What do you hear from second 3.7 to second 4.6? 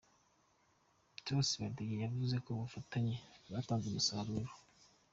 umusaruro.